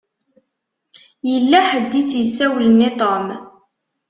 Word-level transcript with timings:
Yella 1.29 1.59
ḥedd 1.69 1.91
i 2.01 2.03
s-isawlen 2.09 2.85
i 2.87 2.89
Tom. 2.99 3.25